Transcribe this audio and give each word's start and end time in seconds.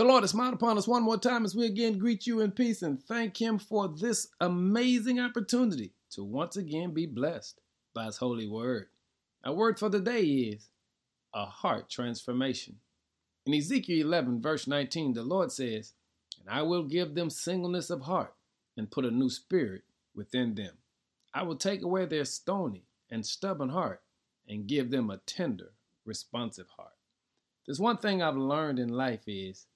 The 0.00 0.06
Lord 0.06 0.22
has 0.22 0.30
smiled 0.30 0.54
upon 0.54 0.78
us 0.78 0.88
one 0.88 1.02
more 1.02 1.18
time 1.18 1.44
as 1.44 1.54
we 1.54 1.66
again 1.66 1.98
greet 1.98 2.26
you 2.26 2.40
in 2.40 2.52
peace 2.52 2.80
and 2.80 3.02
thank 3.02 3.38
Him 3.38 3.58
for 3.58 3.86
this 3.86 4.28
amazing 4.40 5.20
opportunity 5.20 5.92
to 6.12 6.24
once 6.24 6.56
again 6.56 6.94
be 6.94 7.04
blessed 7.04 7.60
by 7.92 8.06
His 8.06 8.16
holy 8.16 8.46
word. 8.46 8.86
Our 9.44 9.52
word 9.52 9.78
for 9.78 9.90
the 9.90 10.00
day 10.00 10.22
is 10.22 10.70
a 11.34 11.44
heart 11.44 11.90
transformation. 11.90 12.76
In 13.44 13.52
Ezekiel 13.52 14.06
11, 14.06 14.40
verse 14.40 14.66
19, 14.66 15.12
the 15.12 15.22
Lord 15.22 15.52
says, 15.52 15.92
And 16.40 16.48
I 16.48 16.62
will 16.62 16.84
give 16.84 17.14
them 17.14 17.28
singleness 17.28 17.90
of 17.90 18.00
heart 18.00 18.32
and 18.78 18.90
put 18.90 19.04
a 19.04 19.10
new 19.10 19.28
spirit 19.28 19.82
within 20.14 20.54
them. 20.54 20.78
I 21.34 21.42
will 21.42 21.56
take 21.56 21.82
away 21.82 22.06
their 22.06 22.24
stony 22.24 22.86
and 23.10 23.26
stubborn 23.26 23.68
heart 23.68 24.00
and 24.48 24.66
give 24.66 24.90
them 24.90 25.10
a 25.10 25.18
tender, 25.18 25.72
responsive 26.06 26.68
heart. 26.78 26.94
There's 27.66 27.78
one 27.78 27.98
thing 27.98 28.22
I've 28.22 28.38
learned 28.38 28.78
in 28.78 28.88
life 28.88 29.24
is 29.26 29.66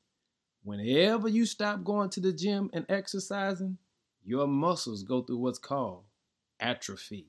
Whenever 0.64 1.28
you 1.28 1.44
stop 1.44 1.84
going 1.84 2.08
to 2.08 2.20
the 2.20 2.32
gym 2.32 2.70
and 2.72 2.86
exercising, 2.88 3.76
your 4.24 4.46
muscles 4.46 5.02
go 5.02 5.20
through 5.20 5.36
what's 5.36 5.58
called 5.58 6.04
atrophy, 6.58 7.26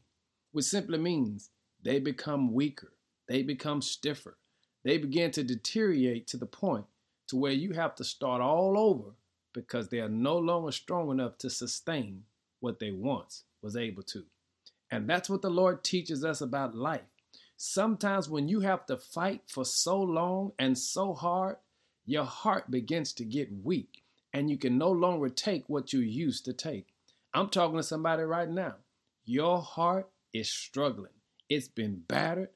which 0.53 0.63
simply 0.63 0.98
means 0.98 1.49
they 1.84 1.99
become 1.99 2.53
weaker, 2.53 2.93
they 3.27 3.43
become 3.43 3.81
stiffer, 3.81 4.38
they 4.85 4.98
begin 4.98 5.31
to 5.31 5.43
deteriorate 5.43 6.27
to 6.27 6.38
the 6.38 6.45
point 6.45 6.85
to 7.27 7.35
where 7.35 7.52
you 7.52 7.73
have 7.73 7.93
to 7.95 8.05
start 8.05 8.41
all 8.41 8.77
over 8.77 9.12
because 9.54 9.90
they 9.90 9.99
are 9.99 10.07
no 10.07 10.38
longer 10.38 10.71
strong 10.71 11.12
enough 11.12 11.38
to 11.38 11.49
sustain 11.49 12.23
what 12.62 12.79
they 12.79 12.91
once 12.91 13.43
was 13.62 13.76
able 13.76 14.04
to. 14.04 14.23
And 14.91 15.09
that's 15.09 15.29
what 15.29 15.41
the 15.41 15.49
Lord 15.49 15.84
teaches 15.84 16.23
us 16.23 16.40
about 16.40 16.73
life. 16.73 17.02
Sometimes 17.57 18.29
when 18.29 18.48
you 18.48 18.62
have 18.62 18.85
to 18.85 18.95
fight 18.95 19.41
for 19.48 19.65
so 19.65 19.99
long 19.99 20.54
and 20.57 20.77
so 20.77 21.13
hard, 21.13 21.57
your 22.05 22.25
heart 22.25 22.69
begins 22.69 23.13
to 23.13 23.25
get 23.25 23.63
weak 23.63 24.03
and 24.33 24.49
you 24.49 24.57
can 24.57 24.77
no 24.77 24.91
longer 24.91 25.29
take 25.29 25.63
what 25.67 25.93
you 25.93 25.99
used 25.99 26.45
to 26.45 26.53
take. 26.53 26.87
I'm 27.34 27.49
talking 27.49 27.77
to 27.77 27.84
somebody 27.84 28.23
right 28.23 28.49
now. 28.49 28.75
Your 29.25 29.62
heart 29.62 30.09
is 30.34 30.49
struggling. 30.49 31.13
It's 31.49 31.67
been 31.67 32.03
battered, 32.07 32.49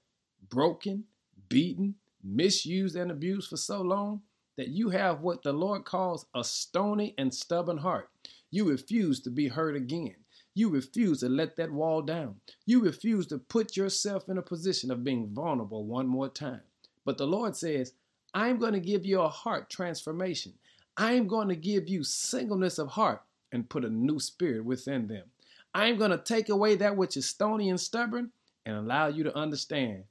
broken, 0.49 1.05
beaten, 1.47 1.95
misused, 2.23 2.95
and 2.95 3.11
abused 3.11 3.49
for 3.49 3.57
so 3.57 3.81
long 3.81 4.21
that 4.57 4.67
you 4.67 4.89
have 4.89 5.21
what 5.21 5.41
the 5.41 5.53
Lord 5.53 5.85
calls 5.85 6.25
a 6.35 6.43
stony 6.43 7.13
and 7.17 7.33
stubborn 7.33 7.77
heart. 7.77 8.09
You 8.51 8.69
refuse 8.69 9.21
to 9.21 9.29
be 9.29 9.47
hurt 9.47 9.75
again. 9.75 10.15
You 10.53 10.69
refuse 10.69 11.21
to 11.21 11.29
let 11.29 11.55
that 11.55 11.71
wall 11.71 12.01
down. 12.01 12.35
You 12.65 12.81
refuse 12.81 13.27
to 13.27 13.37
put 13.37 13.77
yourself 13.77 14.27
in 14.27 14.37
a 14.37 14.41
position 14.41 14.91
of 14.91 15.03
being 15.03 15.29
vulnerable 15.33 15.85
one 15.85 16.07
more 16.07 16.27
time. 16.27 16.61
But 17.05 17.17
the 17.17 17.27
Lord 17.27 17.55
says, 17.55 17.93
I'm 18.33 18.59
going 18.59 18.73
to 18.73 18.79
give 18.79 19.05
you 19.05 19.21
a 19.21 19.29
heart 19.29 19.69
transformation. 19.69 20.53
I'm 20.97 21.27
going 21.27 21.47
to 21.49 21.55
give 21.55 21.87
you 21.87 22.03
singleness 22.03 22.77
of 22.77 22.89
heart 22.89 23.21
and 23.51 23.69
put 23.69 23.85
a 23.85 23.89
new 23.89 24.19
spirit 24.19 24.65
within 24.65 25.07
them. 25.07 25.25
I'm 25.73 25.97
going 25.97 26.11
to 26.11 26.17
take 26.17 26.49
away 26.49 26.75
that 26.75 26.97
which 26.97 27.15
is 27.17 27.27
stony 27.27 27.69
and 27.69 27.79
stubborn 27.79 28.31
and 28.65 28.75
allow 28.75 29.07
you 29.07 29.23
to 29.23 29.35
understand 29.35 30.03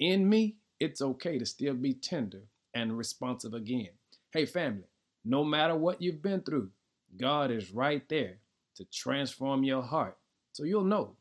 in 0.00 0.26
me, 0.28 0.56
it's 0.80 1.02
okay 1.02 1.38
to 1.38 1.44
still 1.44 1.74
be 1.74 1.92
tender 1.92 2.40
and 2.74 2.96
responsive 2.96 3.52
again. 3.52 3.90
Hey, 4.32 4.46
family, 4.46 4.88
no 5.24 5.44
matter 5.44 5.76
what 5.76 6.00
you've 6.00 6.22
been 6.22 6.40
through, 6.40 6.70
God 7.18 7.50
is 7.50 7.70
right 7.70 8.08
there 8.08 8.38
to 8.76 8.84
transform 8.86 9.62
your 9.62 9.82
heart 9.82 10.16
so 10.52 10.64
you'll 10.64 10.84
know 10.84 11.16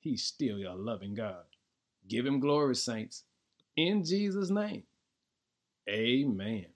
He's 0.00 0.24
still 0.24 0.58
your 0.58 0.74
loving 0.74 1.14
God. 1.14 1.44
Give 2.08 2.26
Him 2.26 2.40
glory, 2.40 2.74
saints, 2.74 3.22
in 3.76 4.04
Jesus' 4.04 4.50
name. 4.50 4.82
Amen. 5.88 6.74